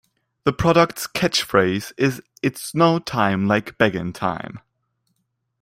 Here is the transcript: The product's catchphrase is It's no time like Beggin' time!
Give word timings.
The 0.45 0.51
product's 0.51 1.05
catchphrase 1.05 1.93
is 1.95 2.23
It's 2.41 2.73
no 2.73 2.97
time 2.97 3.47
like 3.47 3.77
Beggin' 3.77 4.13
time! 4.13 4.59